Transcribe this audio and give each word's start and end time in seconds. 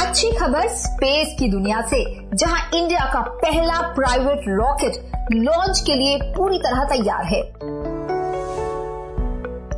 अच्छी 0.00 0.30
खबर 0.32 0.68
स्पेस 0.68 1.34
की 1.38 1.48
दुनिया 1.48 1.80
से, 1.80 2.04
जहाँ 2.34 2.58
इंडिया 2.74 3.04
का 3.04 3.20
पहला 3.20 3.80
प्राइवेट 3.94 4.44
रॉकेट 4.48 4.94
लॉन्च 5.32 5.80
के 5.80 5.94
लिए 5.94 6.18
पूरी 6.36 6.58
तरह 6.58 6.84
तैयार 6.84 7.24
है। 7.24 7.40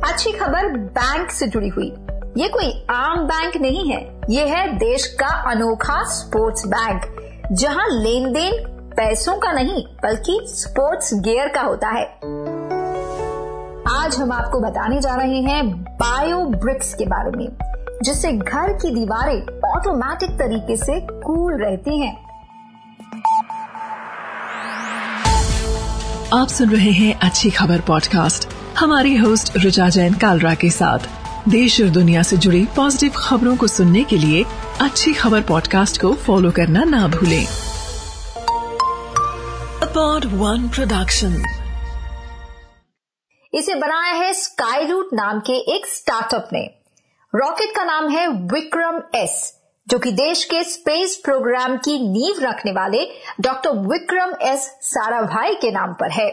अच्छी 0.03 0.31
खबर 0.31 0.67
बैंक 0.69 1.31
से 1.31 1.47
जुड़ी 1.47 1.67
हुई। 1.67 1.87
ये 2.37 2.47
कोई 2.47 2.71
आम 2.89 3.25
बैंक 3.27 3.57
नहीं 3.57 3.89
है, 3.91 3.99
ये 4.29 4.47
है 4.47 4.67
देश 4.77 5.07
का 5.19 5.33
अनोखा 5.51 6.01
स्पोर्ट्स 6.13 6.65
बैंक 6.67 7.49
जहाँ 7.51 7.87
लेन 7.93 8.31
देन 8.33 8.63
पैसों 8.97 9.37
का 9.37 9.51
नहीं, 9.51 9.85
बल्कि 10.03 10.39
स्पोर्ट्स 10.47 11.13
गियर 11.13 11.47
का 11.47 11.61
होता 11.61 11.89
है। 11.89 12.05
आज 13.93 14.17
हम 14.17 14.31
आपको 14.31 14.59
बताने 14.59 15.01
जा 15.01 15.15
रहे 15.15 15.41
हैं 15.41 15.69
बायो 16.01 16.43
ब्रिक्स 16.57 16.93
के 16.93 17.05
बारे 17.05 17.37
में। 17.37 17.47
जिससे 18.03 18.31
घर 18.31 18.73
की 18.73 18.89
दीवारें 18.95 19.41
ऑटोमेटिक 19.75 20.29
तरीके 20.29 20.77
से 20.77 20.99
कूल 21.01 21.53
रहती 21.63 21.99
हैं। 21.99 22.23
आप 26.33 26.47
सुन 26.47 26.69
रहे 26.69 26.91
हैं 26.91 27.19
अच्छी 27.19 27.49
खबर 27.51 27.81
पॉडकास्ट 27.81 28.47
हमारी 28.77 29.15
होस्ट 29.17 29.57
रुचा 29.57 29.89
जैन 29.89 30.13
कालरा 30.13 30.53
के 30.53 30.69
साथ। 30.69 30.99
देश 31.49 31.81
और 31.81 31.87
दुनिया 31.87 32.23
से 32.23 32.37
जुड़ी 32.37 32.65
पॉजिटिव 32.75 33.11
खबरों 33.17 33.57
को 33.57 33.67
सुनने 33.67 34.03
के 34.03 34.17
लिए 34.17 34.45
अच्छी 34.81 35.13
खबर 35.13 35.41
पॉडकास्ट 35.41 36.01
को 36.01 36.13
फॉलो 36.13 36.51
करना 36.51 36.83
ना 36.83 37.07
भूलें। 37.07 37.45
अपॉड 39.89 40.25
वन 40.25 40.69
प्रोडक्शन 40.69 41.43
इसे 43.53 43.75
बनाया 43.75 44.13
है 44.13 44.33
स्काई 44.33 44.85
रूट 44.85 45.09
नाम 45.13 45.39
के 45.39 45.53
एक 45.75 45.85
स्टार्टअप 45.85 46.49
ने। 46.53 46.82
रॉकेट 47.35 47.75
का 47.75 47.83
नाम 47.83 48.09
है 48.09 48.27
विक्रम 48.27 49.01
एस 49.15 49.61
जो 49.87 49.99
कि 49.99 50.11
देश 50.11 50.43
के 50.45 50.63
स्पेस 50.63 51.15
प्रोग्राम 51.15 51.77
की 51.77 51.97
नींव 51.99 52.41
रखने 52.41 52.71
वाले 52.71 53.05
डॉक्टर 53.41 53.69
विक्रम 53.69 54.33
एस 54.41 54.67
साराभाई 54.81 55.55
के 55.55 55.71
नाम 55.71 55.93
पर 55.93 56.11
है। 56.11 56.27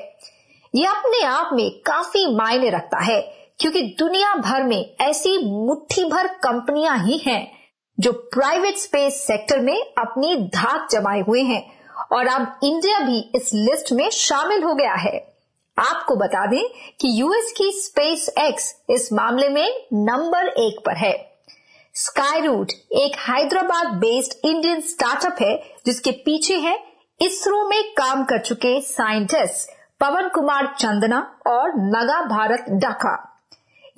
ये 0.74 0.86
अपने 0.86 1.22
आप 1.22 1.50
में 1.52 1.70
काफ़ी 1.70 2.36
मायने 2.36 2.70
रखता 2.70 2.98
है, 3.04 3.20
क्योंकि 3.60 3.82
दुनिया 3.98 4.34
भर 4.34 4.62
में 4.62 4.96
ऐसी 5.00 5.36
मुट्ठी 5.66 6.04
भर 6.04 6.26
कंपनियाँ 6.26 6.98
ही 6.98 7.18
हैं, 7.18 7.52
जो 7.98 8.12
प्राइवेट 8.12 8.76
स्पेस 8.76 9.26
सेक्टर 9.26 9.60
में 9.60 9.80
अपनी 9.98 10.36
धाक 10.36 10.88
जमाए 10.90 11.20
हुए 11.20 11.42
हैं, 11.42 11.62
और 12.12 12.26
अब 12.26 12.60
इंडिया 12.64 12.98
भी 12.98 13.30
इस 13.34 13.50
लिस्ट 13.54 13.92
में 13.92 14.10
शामिल 14.10 14.62
हो 14.62 14.74
गया 14.74 14.94
है। 14.94 15.29
आपको 15.80 16.16
बता 16.16 16.46
दें 16.46 16.68
कि 17.00 17.20
यूएस 17.20 17.52
की 17.56 17.70
स्पेस 17.72 18.28
एक्स 18.38 18.74
इस 18.90 19.12
मामले 19.12 19.48
में 19.48 19.86
नंबर 19.92 20.46
एक 20.46 20.80
पर 20.86 20.96
है। 20.96 21.30
स्काई 21.94 22.40
रूट 22.40 22.72
एक 22.92 23.16
हैदराबाद 23.18 23.86
बेस्ड 23.86 24.46
इंडियन 24.46 24.80
स्टार्टअप 24.80 25.36
है, 25.42 25.56
जिसके 25.86 26.10
पीछे 26.10 26.54
है 26.54 26.78
इसरो 27.20 27.68
में 27.68 27.82
काम 27.92 28.24
कर 28.24 28.38
चुके 28.38 28.80
साइंटिस्ट 28.80 29.70
पवन 30.00 30.28
कुमार 30.28 30.74
चंदना 30.78 31.18
और 31.46 31.72
नगा 31.76 32.22
भारत 32.26 32.64
डाका। 32.68 33.42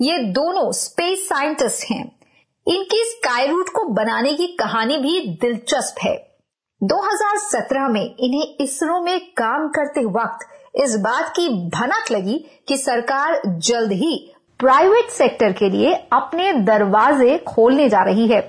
ये 0.01 0.17
दोनों 0.17 0.71
स्पेस 0.71 1.27
साइंटिस्ट 1.29 1.91
हैं। 1.91 2.19
इनकी 2.67 3.03
स्काई 3.05 3.47
रूट 3.47 3.69
को 3.69 3.83
बनाने 3.83 4.33
की 4.33 4.47
कहानी 4.47 4.97
भी 4.97 5.19
दिलचस्प 5.41 5.95
है। 6.03 6.15
2017 6.81 7.87
में 7.87 8.15
इन्हें 8.19 8.55
इसरो 8.61 9.01
में 9.01 9.19
काम 9.19 9.67
करते 9.67 10.05
वक्त 10.05 10.52
इस 10.75 10.95
बात 10.95 11.29
की 11.29 11.47
भनक 11.69 12.11
लगी 12.11 12.37
कि 12.67 12.77
सरकार 12.77 13.41
जल्द 13.45 13.91
ही 13.91 14.33
प्राइवेट 14.59 15.09
सेक्टर 15.09 15.51
के 15.51 15.69
लिए 15.69 15.93
अपने 16.13 16.51
दरवाजे 16.53 17.37
खोलने 17.37 17.89
जा 17.89 18.01
रही 18.03 18.27
है। 18.27 18.41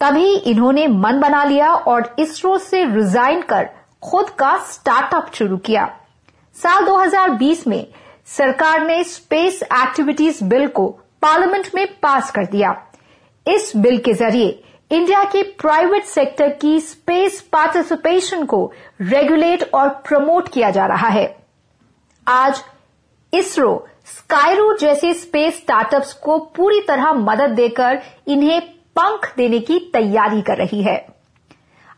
तभी 0.00 0.34
इन्होंने 0.36 0.86
मन 0.86 1.20
बना 1.20 1.44
लिया 1.44 1.72
और 1.74 2.14
इसरो 2.18 2.58
से 2.58 2.84
रिजाइन 2.84 3.42
कर 3.42 3.68
खुद 4.02 4.30
का 4.30 4.56
स्टार्टअप 4.58 5.30
शुरू 5.34 5.56
किया। 5.56 5.86
साल 6.56 6.84
2020 6.84 7.66
में 7.66 7.86
सरकार 8.26 8.86
ने 8.86 9.02
स्पेस 9.04 9.62
एक्टिविटीज़ 9.62 10.44
बिल 10.44 10.66
को 10.68 10.88
पार्लियामेंट 11.22 11.70
में 11.74 11.86
पास 12.02 12.30
कर 12.30 12.46
दिया। 12.46 12.70
इस 13.46 13.72
बिल 13.76 13.98
के 13.98 14.12
ज़रिए 14.12 14.64
इंडिया 14.90 15.22
के 15.24 15.42
प्राइवेट 15.42 16.04
सेक्टर 16.04 16.48
की 16.50 16.78
स्पेस 16.80 17.40
पार्टिसिपेशन 17.52 18.44
को 18.44 18.64
रेगुलेट 19.00 19.62
और 19.74 19.88
प्रमोट 20.06 20.48
किया 20.48 20.70
जा 20.70 20.86
रहा 20.86 21.08
है। 21.08 21.26
आज 22.26 22.62
इसरो 23.32 23.88
स्काईरूट 24.06 24.78
जैसे 24.80 25.12
स्पेस 25.14 25.56
स्टार्टअप्स 25.56 26.12
को 26.14 26.38
पूरी 26.56 26.80
तरह 26.80 27.12
मदद 27.12 27.50
देकर 27.50 28.00
इन्हें 28.28 28.60
पंख 28.96 29.32
देने 29.36 29.58
की 29.60 29.78
तैयारी 29.92 30.40
कर 30.42 30.56
रही 30.56 30.82
है। 30.82 30.96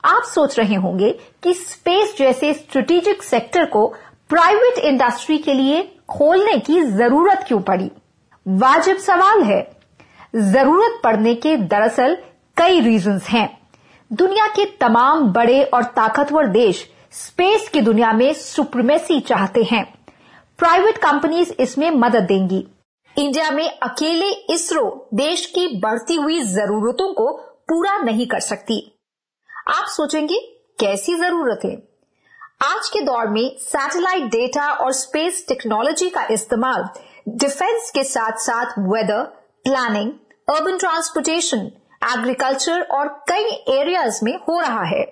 आप 0.04 0.22
सोच 0.24 0.58
रहे 0.58 0.74
होंगे 0.74 1.10
कि 1.42 1.52
स्पेस 1.54 2.14
जैसे 2.18 2.52
स्ट्रेटेजिक 2.54 3.22
सेक्टर 3.22 3.64
को 3.66 3.86
प्राइवेट 4.30 4.78
इंडस्ट्री 4.78 5.38
के 5.38 5.54
लिए 5.54 5.82
खोलने 6.08 6.58
की 6.58 6.82
ज़रूरत 6.82 7.44
क्यों 7.48 7.60
पड़ी? 7.60 7.90
वाजिब 8.46 8.96
सवाल 8.96 9.42
है। 9.42 9.60
ज़रूरत 10.36 11.00
पड़ने 11.04 11.34
के 11.34 11.56
दरअसल 11.56 12.16
कई 12.60 12.80
रीजंस 12.80 13.26
हैं। 13.26 13.48
दुनिया 14.12 14.46
के 14.46 14.64
तमाम 14.64 15.22
बड़े 15.32 15.62
और 15.64 15.84
ताकतवर 15.84 16.46
देश 16.46 16.90
स्पेस 17.12 17.68
की 17.68 17.80
दुनिया 17.80 18.12
में 18.12 18.32
सुप्रीमेसी 18.34 19.20
चाहते 19.20 19.62
हैं। 19.62 19.84
प्राइवेट 20.58 20.98
कंपनीज़ 20.98 21.52
इसमें 21.52 21.90
मदद 21.90 22.22
देंगी। 22.22 22.66
इंडिया 23.16 23.50
में 23.50 23.78
अकेले 23.78 24.30
इसरो 24.54 25.08
देश 25.14 25.46
की 25.46 25.66
बढ़ती 25.80 26.14
हुई 26.14 26.40
जरूरतों 26.42 27.12
को 27.14 27.30
पूरा 27.68 27.96
नहीं 27.98 28.26
कर 28.26 28.40
सकती। 28.40 29.00
आप 29.68 29.86
सोचेंगे, 29.86 30.38
कैसी 30.80 31.14
ज़रूरत 31.14 31.60
है? 31.64 31.74
आज 32.62 32.88
के 32.88 33.00
दौर 33.00 33.28
में 33.28 33.56
सैटेलाइट 33.58 34.24
डेटा 34.24 34.70
और 34.72 34.92
स्पेस 34.92 35.44
टेक्नोलॉजी 35.48 36.10
का 36.10 36.26
इस्तेमाल 36.30 36.88
डिफेंस 37.28 37.90
के 37.94 38.04
साथ 38.04 38.38
साथ 38.38 38.78
weather 38.78 39.22
planning 39.64 40.12
urban 40.56 40.78
transportation 40.78 41.70
agriculture 42.02 42.80
और 42.80 43.08
कई 43.28 43.44
एरियाज़ 43.68 44.24
में 44.24 44.36
हो 44.38 44.58
रहा 44.60 44.82
है। 44.82 45.02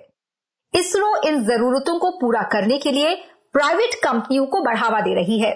इसरो 0.73 1.15
इन 1.27 1.43
जरूरतों 1.45 1.97
को 1.99 2.09
पूरा 2.11 2.41
करने 2.41 2.77
के 2.77 2.91
लिए 2.91 3.15
प्राइवेट 3.53 3.93
कंपनियों 3.93 4.45
को 4.45 4.61
बढ़ावा 4.61 5.01
दे 5.01 5.13
रही 5.15 5.39
है। 5.39 5.51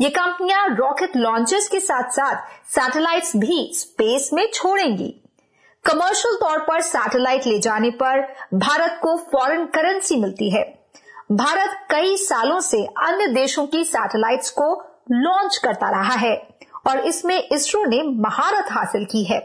ये 0.00 0.08
कंपनियाँ 0.08 0.68
रॉकेट 0.68 1.16
लॉन्चर्स 1.16 1.68
के 1.68 1.80
साथ 1.80 2.10
साथ 2.10 2.70
सैटेलाइट्स 2.70 3.36
भी 3.36 3.70
स्पेस 3.74 4.30
में 4.32 4.46
छोड़ेंगी। 4.54 5.08
कमर्शियल 5.84 6.34
तौर 6.34 6.58
पर 6.58 6.80
सैटेलाइट 6.80 7.46
ले 7.46 7.58
जाने 7.58 7.90
पर 7.90 8.20
भारत 8.54 8.98
को 9.02 9.16
फॉरेन 9.32 9.66
करेंसी 9.66 10.16
मिलती 10.16 10.50
है। 10.50 10.62
भारत 11.32 11.86
कई 11.90 12.16
सालों 12.16 12.60
से 12.60 12.84
अन्य 12.98 13.26
देशों 13.26 13.66
की 13.66 13.84
सैटेलाइट्स 13.84 14.50
को 14.50 14.72
लॉन्च 15.10 15.56
करता 15.56 15.90
रहा 15.90 16.14
है 16.14 16.36
और 16.86 16.98
इसमें 16.98 17.38
इसरो 17.38 17.84
ने 17.84 18.02
महारत 18.02 18.66
हासिल 18.70 19.04
की 19.04 19.24
है। 19.24 19.40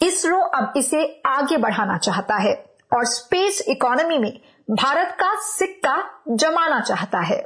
इसरो 0.00 0.40
अब 0.40 0.72
इसे 0.76 1.22
आगे 1.26 1.56
बढ़ाना 1.56 1.98
चाहता 1.98 2.36
है 2.36 2.54
और 2.96 3.04
स्पेस 3.04 3.64
इकोनॉमी 3.68 4.18
में 4.18 4.40
भारत 4.70 5.16
का 5.20 5.34
सिक्का 5.40 6.24
जमाना 6.28 6.80
चाहता 6.80 7.18
है। 7.18 7.38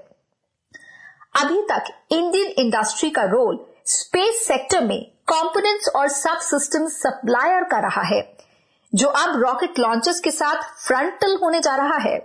अभी 1.37 1.63
तक 1.63 1.85
इंडियन 2.13 2.47
इंडस्ट्री 2.47 3.11
का 3.11 3.23
रोल 3.23 3.67
स्पेस 3.87 4.47
सेक्टर 4.47 4.85
में 4.85 5.05
कंपोनेंट्स 5.05 5.89
और 5.89 6.09
सब 6.09 6.39
सिस्टम 6.39 6.87
सप्लायर 6.89 7.65
का 7.65 7.79
रहा 7.79 8.03
है, 8.03 8.37
जो 8.95 9.09
अब 9.09 9.43
रॉकेट 9.43 9.79
लॉन्चर्स 9.79 10.21
के 10.21 10.31
साथ 10.31 10.63
फ्रंटल 10.87 11.39
होने 11.43 11.61
जा 11.61 11.77
रहा 11.77 11.97
है। 11.99 12.17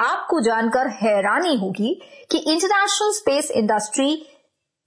आपको 0.00 0.40
जानकर 0.40 0.86
हैरानी 0.86 1.56
होगी 1.56 1.94
कि 2.30 2.38
international 2.38 3.12
space 3.12 3.50
industry 3.50 4.26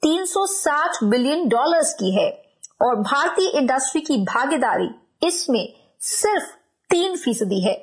360 0.03 1.03
billion 1.03 1.47
dollars 1.49 1.93
की 1.93 2.15
है। 2.15 2.42
और 2.81 2.95
भारतीय 2.95 3.49
इंडस्ट्री 3.49 4.01
की 4.01 4.17
भागीदारी 4.25 4.89
इसमें 5.27 5.73
सिर्फ़ 6.01 6.45
तीन 6.89 7.15
फ़ीसदी 7.17 7.61
है। 7.61 7.73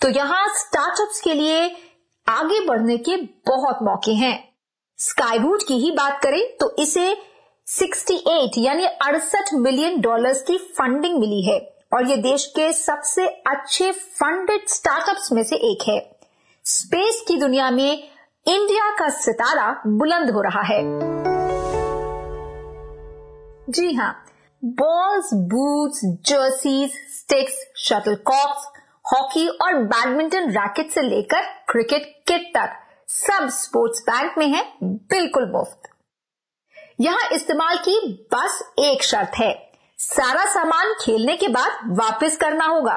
तो 0.00 0.08
यहाँ 0.08 0.46
स्टार्टअप्स 0.48 1.20
के 1.20 1.34
लिए 1.34 1.64
आगे 2.26 2.60
बढ़ने 2.66 2.96
के 2.98 3.16
बहुत 3.46 3.78
मौके 3.82 4.12
हैं। 4.12 4.48
स्काई 4.98 5.38
रूट 5.38 5.62
की 5.68 5.74
ही 5.74 5.90
बात 5.90 6.20
करें 6.22 6.42
तो 6.56 6.70
इसे 6.78 7.16
68 7.66 8.58
यानी 8.58 8.84
अड़सठ 8.84 9.54
मिलियन 9.54 10.00
डॉलर्स 10.00 10.42
की 10.42 10.58
फंडिंग 10.58 11.18
मिली 11.20 11.42
है 11.42 11.58
और 11.94 12.08
ये 12.10 12.16
देश 12.16 12.46
के 12.46 12.72
सबसे 12.72 13.26
अच्छे 13.26 13.90
फंडेड 13.92 14.68
स्टार्टअप्स 14.68 15.32
में 15.32 15.42
से 15.42 15.56
एक 15.72 15.88
है। 15.88 15.98
स्पेस 16.64 17.24
की 17.28 17.36
दुनिया 17.36 17.70
में 17.70 17.92
इंडिया 17.92 18.90
का 18.90 19.08
सितारा 19.08 19.70
बुलंद 19.86 20.30
हो 20.30 20.42
रहा 20.42 20.62
है। 20.62 21.27
जी 23.68 23.92
हाँ 23.94 24.12
balls 24.62 25.30
boots 25.48 26.00
jerseys 26.28 26.92
sticks 27.12 27.56
shuttlecocks 28.26 28.66
hockey 29.04 29.46
और 29.48 29.82
बैडमिंटन 29.84 30.48
रैकेट 30.50 30.90
से 30.90 31.02
लेकर 31.02 31.42
क्रिकेट 31.70 32.06
किट 32.28 32.46
तक 32.56 32.78
सब 33.08 33.48
स्पोर्ट्स 33.50 34.02
बैंक 34.02 34.38
में 34.38 34.46
है, 34.46 34.62
बिल्कुल 34.82 35.50
मुफ़्त। 35.52 35.90
यहाँ 37.00 37.28
इस्तेमाल 37.32 37.76
की 37.78 37.98
बस 38.34 38.62
एक 38.80 39.02
शर्त 39.02 39.38
है, 39.38 39.52
सारा 39.98 40.44
सामान 40.54 40.94
खेलने 41.02 41.36
के 41.36 41.48
बाद 41.50 41.96
वापस 41.98 42.36
करना 42.36 42.66
होगा। 42.66 42.96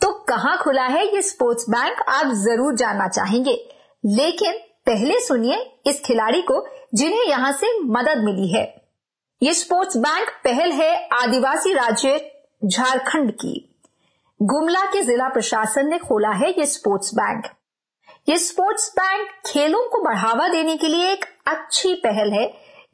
तो 0.00 0.12
कहाँ 0.28 0.56
खुला 0.58 0.86
है 0.86 1.06
ये 1.06 1.22
स्पोर्ट्स 1.22 1.70
बैंक 1.70 2.00
आप 2.08 2.32
ज़रूर 2.38 2.74
जानना 2.76 3.08
चाहेंगे, 3.10 3.58
लेकिन 4.06 4.58
पहले 4.86 5.20
सुनिए 5.20 5.64
इस 5.86 6.02
खिलाड़ी 6.04 6.42
को 6.42 6.66
जिन्हें 6.94 7.24
यहाँ 7.24 7.52
से 7.52 7.78
मदद 7.80 8.24
मिली 8.24 8.52
है। 8.52 8.68
ये 9.42 9.52
स्पोर्ट्स 9.54 9.96
बैंक 9.96 10.28
पहल 10.44 10.72
है 10.72 11.08
आदिवासी 11.12 11.72
राज्य 11.72 12.18
झारखंड 12.64 13.30
की। 13.32 13.52
गुमला 14.40 14.84
के 14.84 15.02
जिला 15.02 15.28
प्रशासन 15.28 15.88
ने 15.88 15.98
खोला 15.98 16.30
है 16.30 16.50
ये 16.50 16.66
स्पोर्ट्स 16.66 17.14
बैंक। 17.14 17.46
ये 18.28 18.36
स्पोर्ट्स 18.38 18.88
बैंक 18.98 19.28
खेलों 19.46 19.82
को 19.88 20.02
बढ़ावा 20.02 20.48
देने 20.48 20.76
के 20.76 20.88
लिए 20.88 21.12
एक 21.12 21.24
अच्छी 21.46 21.94
पहल 21.94 22.32
है। 22.32 22.44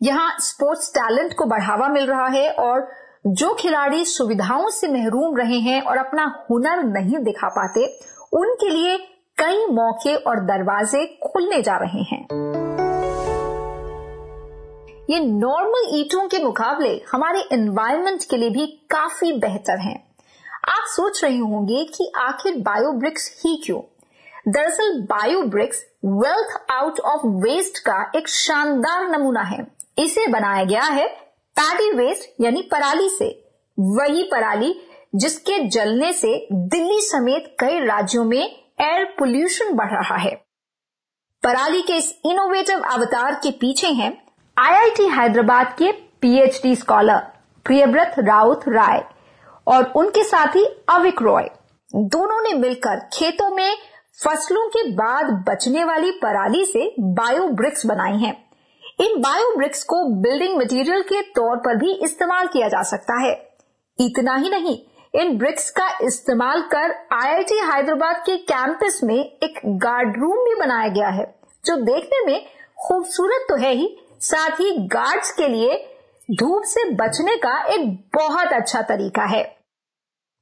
यहाँ 0.02 0.36
स्पोर्ट्स 0.40 0.90
टैलेंट 0.90 1.34
को 1.34 1.44
बढ़ावा 1.44 1.88
मिल 1.88 2.06
रहा 2.06 2.26
है 2.26 2.50
और 2.50 2.88
जो 3.26 3.54
खिलाड़ी 3.54 4.04
सुविधाओं 4.04 4.68
से 4.70 4.88
महरूम 4.88 5.36
रहे 5.36 5.58
हैं 5.60 5.80
और 5.82 5.98
अपना 5.98 6.46
हुनर 6.50 6.84
नहीं 6.84 7.18
दिखा 7.18 7.48
पाते, 7.48 7.86
उनके 8.32 8.68
लिए 8.68 8.96
कई 9.38 9.66
मौके 9.66 10.14
और 10.14 10.40
दरवाजे 10.44 11.06
खुलने 11.22 11.62
जा 11.62 11.76
रहे 11.76 12.02
हैं। 12.02 12.26
ये 15.10 15.18
नॉर्मल 15.20 15.90
ईटों 15.94 16.28
के 16.28 16.38
मुकाबले 16.38 17.02
हमारे 17.12 17.40
एनवायरमेंट 17.52 18.24
के 18.30 18.36
लिए 18.36 18.50
भी 18.50 18.66
काफ़ी 18.66 19.32
बेहतर 19.32 19.78
हैं। 19.78 20.14
आप 20.68 20.84
सोच 20.86 21.24
रहे 21.24 21.38
होंगे 21.38 21.84
कि 21.84 22.12
आखिर 22.16 22.56
बायोब्रिक्स 22.56 23.42
ही 23.44 23.62
क्यों? 23.66 23.80
दरअसल 24.48 25.00
biobricks 25.00 25.84
wealth 26.04 26.72
out 26.72 27.00
of 27.00 27.26
waste 27.26 27.78
का 27.78 28.12
एक 28.16 28.28
शानदार 28.28 29.08
नमूना 29.08 29.42
है। 29.42 29.66
इसे 29.98 30.26
बनाया 30.26 30.64
गया 30.64 30.82
है 30.82 31.06
पैडी 31.56 31.92
वेस्ट 31.92 32.42
यानी 32.42 32.62
पराली 32.62 33.08
से। 33.08 33.48
वही 33.80 34.22
पराली 34.22 34.74
जिसके 35.14 35.68
जलने 35.68 36.12
से 36.12 36.48
दिल्ली 36.52 37.00
समेत 37.00 37.56
कई 37.60 37.80
राज्यों 37.80 38.24
में 38.24 38.42
एयर 38.80 39.04
पोल्यूशन 39.04 39.72
बढ़ 39.72 39.90
रहा 39.90 40.16
है। 40.16 40.34
पराली 41.42 41.82
के 41.82 41.92
इस 41.92 42.14
इनोवेटिव 42.24 42.78
अवतार 42.80 43.34
के 43.34 43.50
पीछे 43.50 43.86
हैं 43.86 44.25
आईआईटी 44.56 45.06
हैदराबाद 45.08 45.74
के 45.78 45.90
पीएचडी 46.20 46.74
स्कॉलर 46.76 47.18
प्रियव्रत 47.66 48.14
राउत 48.18 48.60
राय 48.68 49.02
और 49.66 49.90
उनके 49.96 50.22
साथी 50.24 50.64
अविक 50.88 51.20
रॉय 51.22 51.48
दोनों 51.94 52.40
ने 52.42 52.52
मिलकर 52.58 53.00
खेतों 53.12 53.50
में 53.56 53.76
फ़सलों 54.18 54.66
के 54.68 54.82
बाद 54.92 55.32
बचने 55.48 55.84
वाली 55.84 56.10
पराली 56.22 56.64
से 56.64 56.84
बायो 57.00 57.48
ब्रिक्स 57.50 57.84
बनाई 57.86 58.16
हैं। 58.18 58.32
इन 59.00 59.20
बायो 59.22 59.54
ब्रिक्स 59.56 59.84
को 59.84 60.02
बिल्डिंग 60.22 60.56
मटेरियल 60.58 61.02
के 61.02 61.20
तौर 61.32 61.56
पर 61.56 61.76
भी 61.76 61.92
इस्तेमाल 62.04 62.46
किया 62.46 62.68
जा 62.68 62.82
सकता 62.84 63.20
है 63.20 63.34
इतना 63.98 64.36
ही 64.36 64.50
नहीं, 64.50 64.78
इन 65.14 65.36
ब्रिक्स 65.38 65.70
का 65.70 65.88
इस्तेमाल 66.02 66.62
कर 66.72 66.94
आईआईटी 67.14 67.58
हैदराबाद 67.64 68.22
के 68.26 68.36
कैंपस 68.46 69.00
में 69.04 69.16
एक 69.16 69.60
गार्ड 69.84 70.18
रूम 70.20 70.44
भी 70.44 70.54
बनाया 70.60 70.88
गया 70.88 71.08
है, 71.10 71.24
जो 71.64 71.76
देखने 71.84 72.24
में 72.26 72.46
खूबसूरत 72.78 73.46
तो 73.48 73.56
है 73.56 73.74
ही 73.74 73.96
साथ 74.20 74.50
ही 74.50 74.86
गार्ड्स 74.86 75.30
के 75.30 75.48
लिए 75.48 75.76
धूप 76.30 76.62
से 76.64 76.84
बचने 76.90 77.36
का 77.36 77.62
एक 77.64 77.88
बहुत 78.14 78.52
अच्छा 78.52 78.82
तरीका 78.82 79.24
है। 79.24 79.56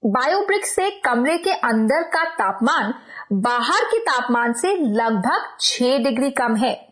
बायोब्रिक्स 0.06 0.75
से 0.75 0.91
कमरे 0.91 1.38
के 1.38 1.50
अंदर 1.50 2.03
का 2.03 2.25
तापमान 2.25 2.94
बाहर 3.32 3.85
के 3.85 3.99
तापमान 3.99 4.53
से 4.53 4.75
लगभग 4.76 5.56
6 5.61 5.99
डिग्री 5.99 6.31
कम 6.31 6.56
है। 6.56 6.88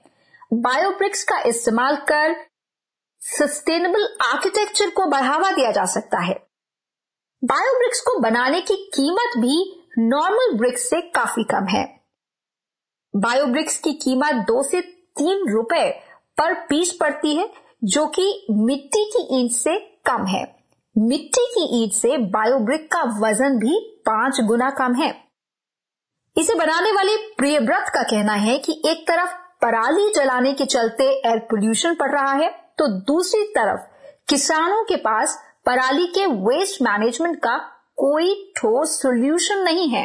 बायोब्रिक्स 0.53 1.25
का 1.25 1.41
इस्तेमाल 1.41 1.97
कर 1.97 2.35
सस्टेनेबल 3.21 4.17
आर्किटेक्चर 4.23 4.91
को 4.91 5.07
बढ़ावा 5.07 5.51
दिया 5.51 5.71
जा 5.71 5.85
सकता 5.85 6.19
है। 6.19 6.35
बायोब्रिक्स 7.45 8.01
को 8.01 8.19
बनाने 8.21 8.61
की 8.61 8.77
कीमत 8.77 9.39
भी 9.39 9.85
नॉर्मल 9.99 10.59
ब्रिक्स 10.59 10.91
से 10.91 11.01
काफ़ी 11.01 11.45
कम 11.45 11.67
है। 11.67 12.01
बायोब्रिक्स 13.17 13.79
की 13.79 13.93
कीमत 13.93 14.35
दो 14.35 14.63
से 14.63 14.81
तीन 15.17 15.53
रुपए 15.53 16.12
पर 16.39 16.55
पीस 16.69 16.97
पड़ती 17.01 17.35
है, 17.37 17.49
जो 17.85 18.07
कि 18.09 18.47
मिट्टी 18.51 19.05
की 19.07 19.27
ईंट 19.41 19.51
से 19.53 19.77
कम 20.07 20.27
है। 20.27 20.43
मिट्टी 20.97 21.47
की 21.47 21.83
ईंट 21.83 21.93
से 21.93 22.17
बायोब्रिक 22.31 22.91
का 22.93 23.03
वज़न 23.21 23.59
भी 23.59 23.79
पाँच 24.07 24.41
गुना 24.41 24.71
कम 24.71 24.95
है। 24.95 25.11
इसे 26.37 26.55
बनाने 26.55 26.93
वाले 26.93 27.17
प्रियव्रत 27.37 27.91
का 27.95 28.03
कहना 28.03 28.33
है 28.35 28.59
कि 28.59 28.81
एक 28.87 29.07
तरफ़ 29.09 29.35
पराली 29.63 30.09
जलाने 30.15 30.53
के 30.53 30.65
चलते 30.65 31.05
एयर 31.05 31.39
पोल्यूशन 31.51 31.95
पड़ 31.95 32.11
रहा 32.11 32.33
है 32.33 32.49
तो 32.79 32.87
दूसरी 33.05 33.43
तरफ़ 33.49 33.81
किसानों 34.29 34.83
के 34.85 34.97
पास 34.99 35.37
पराली 35.67 36.07
के 36.09 36.27
वेस्ट 36.45 36.83
मैनेजमेंट 36.83 37.37
का 37.37 37.57
कोई 37.97 38.35
ठोस 38.57 39.01
सोल्यूशन 39.03 39.59
नहीं 39.59 39.89
है। 39.89 40.05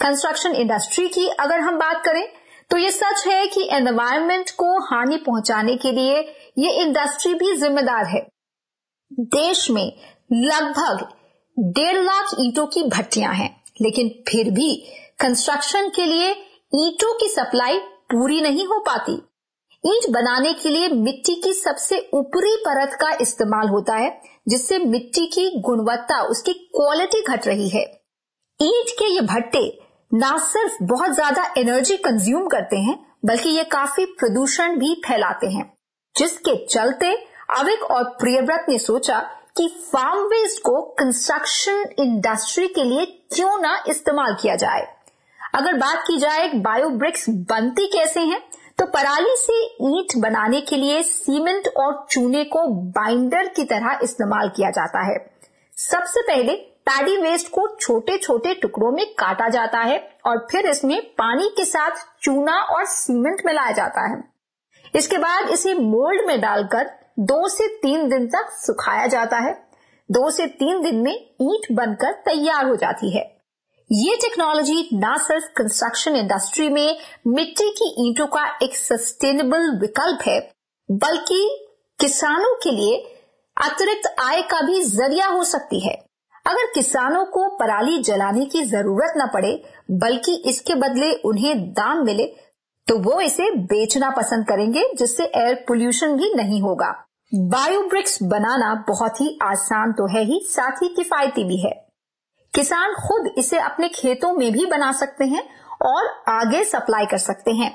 कंस्ट्रक्शन 0.00 0.54
इंडस्ट्री 0.54 1.06
की 1.08 1.26
अगर 1.40 1.60
हम 1.60 1.78
बात 1.78 2.02
करें 2.04 2.26
तो 2.70 2.78
ये 2.78 2.90
सच 2.90 3.26
है 3.26 3.46
कि 3.46 3.68
एनवायरमेंट 3.72 4.50
को 4.50 4.78
हानि 4.80 5.16
पहुँचाने 5.16 5.76
के 5.76 5.92
लिए 5.92 6.20
ये 6.58 6.70
इंडस्ट्री 6.82 7.34
भी 7.34 7.56
जिम्मेदार 7.56 8.06
है। 8.06 8.26
देश 9.12 9.70
में 9.70 9.92
लगभग 10.32 11.06
डेढ़ 11.56 11.98
लाख 11.98 12.34
ईंटों 12.40 12.66
की 12.66 12.82
भट्टियाँ 12.82 13.34
हैं, 13.34 13.62
लेकिन 13.80 14.08
फिर 14.28 14.50
भी 14.50 14.74
कंस्ट्रक्शन 15.20 15.88
के 15.88 16.06
लिए 16.06 16.30
ईंटों 16.74 17.14
की 17.14 17.28
सप्लाई 17.28 17.78
पूरी 18.10 18.40
नहीं 18.40 18.66
हो 18.66 18.78
पाती। 18.80 19.12
ईंट 19.84 20.10
बनाने 20.10 20.52
के 20.52 20.68
लिए 20.68 20.88
मिट्टी 20.88 21.34
की 21.34 21.52
सबसे 21.52 21.98
ऊपरी 22.14 22.56
परत 22.56 22.96
का 23.00 23.12
इस्तेमाल 23.20 23.68
होता 23.68 23.94
है, 23.94 24.20
जिससे 24.48 24.78
मिट्टी 24.78 25.26
की 25.26 25.60
गुणवत्ता, 25.60 26.22
उसकी 26.22 26.52
क्वालिटी 26.52 27.22
घट 27.22 27.46
रही 27.46 27.68
है। 27.68 27.82
ईंट 28.60 28.90
के 28.90 29.14
ये 29.14 29.20
भट्टे 29.20 29.83
न 30.14 30.36
सिर्फ़ 30.38 30.76
बहुत 30.82 31.10
ज़्यादा 31.10 31.44
एनर्जी 31.58 31.96
कंज्यूम 31.96 32.46
करते 32.46 32.76
हैं 32.76 32.94
बल्कि 33.24 33.48
ये 33.48 33.62
काफ़ी 33.64 34.04
प्रदूषण 34.06 34.76
भी 34.78 34.94
फैलाते 35.06 35.46
हैं 35.46 35.72
जिसके 36.16 36.54
चलते 36.66 37.12
अविक 37.58 37.82
और 37.82 38.04
प्रियव्रत 38.04 38.66
ने 38.68 38.78
सोचा 38.78 39.18
कि 39.56 39.66
फार्म 39.92 40.18
वेस्ट 40.18 40.60
को 40.60 40.80
कंस्ट्रक्शन 40.82 41.84
इंडस्ट्री 41.98 42.68
के 42.68 42.84
लिए 42.84 43.04
क्यों 43.34 43.58
ना 43.60 43.84
इस्तेमाल 43.88 44.34
किया 44.34 44.54
जाए। 44.54 44.86
अगर 45.54 45.74
बात 45.74 46.04
की 46.06 46.16
जाए 46.18 46.48
बायो 46.48 46.88
ब्रिक्स 46.88 47.28
बनती 47.28 47.86
कैसे 47.86 48.20
हैं, 48.20 48.40
तो 48.78 48.86
पराली 48.86 49.36
से 49.36 49.62
ईंट 49.64 50.16
बनाने 50.18 50.60
के 50.60 50.76
लिए 50.76 51.02
सीमेंट 51.02 51.68
और 51.76 52.06
चूने 52.10 52.44
को 52.44 52.66
बाइंडर 52.92 53.48
की 53.48 53.64
तरह 53.64 53.98
इस्तेमाल 54.02 54.48
किया 54.48 54.70
जाता 54.70 55.04
है। 55.06 55.18
सबसे 55.76 56.22
पहले 56.22 56.73
पैडी 56.86 57.16
वेस्ट 57.16 57.48
को 57.48 57.66
छोटे 57.76 58.16
छोटे 58.18 58.54
टुकड़ों 58.54 58.90
में 58.92 59.04
काटा 59.14 59.48
जाता 59.48 59.78
है 59.78 59.98
और 60.26 60.46
फिर 60.50 60.66
इसमें 60.66 61.00
पानी 61.18 61.48
के 61.48 61.64
साथ 61.64 62.04
चूना 62.22 62.56
और 62.76 62.84
सीमेंट 62.86 63.42
मिलाया 63.46 63.72
जाता 63.72 64.08
है। 64.10 64.22
इसके 64.94 65.18
बाद 65.18 65.48
इसे 65.50 65.74
मोल्ड 65.74 66.26
में 66.26 66.40
डालकर 66.40 66.90
दो 67.20 67.48
से 67.48 67.68
तीन 67.76 68.08
दिन 68.08 68.26
तक 68.26 68.50
सुखाया 68.56 69.06
जाता 69.06 69.38
है। 69.38 69.52
दो 70.08 70.30
से 70.30 70.46
तीन 70.46 70.82
दिन 70.82 70.96
में 70.96 71.12
ईंट 71.12 71.66
बनकर 71.72 72.12
तैयार 72.26 72.66
हो 72.66 72.76
जाती 72.76 73.16
है। 73.16 73.22
ये 73.90 74.16
टेक्नोलॉजी 74.16 74.88
न 74.94 75.16
सिर्फ़ 75.18 75.44
कंस्ट्रक्शन 75.56 76.16
इंडस्ट्री 76.16 76.68
में 76.68 76.98
मिट्टी 77.26 77.70
की 77.70 77.94
ईंटों 78.06 78.26
का 78.26 78.46
एक 78.62 78.76
सस्टेनेबल 78.76 79.70
विकल्प 79.80 80.22
है, 80.28 80.38
बल्कि 80.88 81.48
किसानों 81.98 82.54
के 82.54 82.70
लिए 82.70 82.96
अतिरिक्त 83.56 84.14
आय 84.20 84.42
का 84.42 84.60
भी 84.60 84.80
ज़रिया 84.82 85.26
हो 85.26 85.44
सकती 85.44 85.80
है। 85.80 86.03
अगर 86.44 86.66
किसानों 86.74 87.24
को 87.26 87.48
पराली 87.56 88.02
जलाने 88.02 88.44
की 88.46 88.62
ज़रूरत 88.64 89.14
न 89.16 89.26
पड़े, 89.34 89.52
बल्कि 89.92 90.34
इसके 90.46 90.74
बदले 90.76 91.12
उन्हें 91.24 91.70
दाम 91.72 92.04
मिले 92.04 92.32
तो 92.86 92.96
वो 92.98 93.20
इसे 93.20 93.50
बेचना 93.52 94.10
पसंद 94.10 94.46
करेंगे, 94.46 94.82
जिससे 94.94 95.24
एयर 95.26 95.54
पोल्यूशन 95.68 96.16
भी 96.16 96.32
नहीं 96.34 96.60
होगा। 96.62 96.88
बायोब्रिक्स 97.32 98.22
बनाना 98.22 98.74
बहुत 98.88 99.20
ही 99.20 99.38
आसान 99.42 99.92
तो 99.92 100.06
है 100.08 100.24
ही, 100.24 100.40
साथ 100.44 100.82
ही 100.82 100.88
किफायती 100.88 101.44
भी 101.44 101.56
है। 101.58 101.70
किसान 102.54 102.92
खुद 102.98 103.32
इसे 103.38 103.58
अपने 103.60 103.88
खेतों 103.88 104.32
में 104.32 104.52
भी 104.52 104.66
बना 104.66 104.92
सकते 104.92 105.24
हैं 105.24 105.42
और 105.82 106.08
आगे 106.30 106.62
सप्लाई 106.64 107.06
कर 107.06 107.18
सकते 107.18 107.50
हैं। 107.52 107.72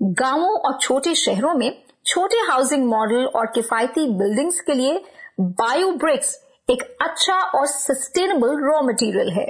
गाँवों 0.00 0.54
और 0.60 0.78
छोटे 0.80 1.14
शहरों 1.16 1.54
में 1.54 1.70
छोटे 2.06 2.36
हाउसिंग 2.48 2.86
मॉडल 2.86 3.26
और 3.26 3.46
किफायती 3.46 4.06
बिल्डिंग्स 4.12 4.60
के 4.60 4.74
लिए 4.74 5.02
बायोब्रिक्स 5.40 6.34
एक 6.68 6.82
अच्छा 7.02 7.34
और 7.54 7.66
सस्टेनेबल 7.66 8.56
रॉ 8.60 8.80
मटेरियल 8.82 9.30
है। 9.32 9.46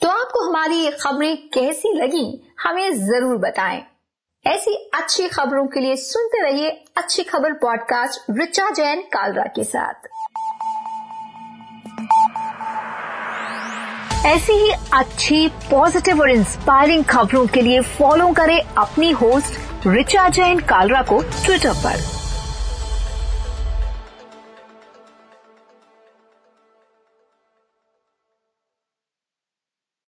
तो 0.00 0.08
आपको 0.08 0.40
हमारी 0.40 0.76
ये 0.76 0.90
खबरें 0.90 1.36
कैसी 1.48 1.92
लगी, 1.92 2.52
हमें 2.60 2.98
ज़रूर 2.98 3.36
बताएँ। 3.36 3.80
ऐसी 4.44 4.74
अच्छी 4.94 5.28
खबरों 5.28 5.66
के 5.66 5.80
लिए 5.80 5.96
सुनते 5.96 6.42
रहिए 6.42 6.68
अच्छी 6.96 7.22
खबर 7.22 7.52
पॉडकास्ट 7.52 8.30
रिचा 8.30 8.68
जैन 8.70 9.00
कालरा 9.14 9.44
के 9.56 9.64
साथ। 9.64 10.08
ऐसी 14.26 14.52
ही 14.52 14.70
अच्छी 14.94 15.46
पॉजिटिव 15.70 16.20
और 16.20 16.30
इंस्पायरिंग 16.30 17.04
खबरों 17.04 17.46
के 17.46 17.62
लिए 17.62 17.80
फॉलो 17.98 18.32
करें 18.32 18.60
अपनी 18.60 19.10
होस्ट 19.10 19.86
रिचा 19.86 20.28
जैन 20.28 20.60
कालरा 20.60 21.02
को 21.02 21.22
ट्विटर 21.22 21.72
पर। 21.76 22.11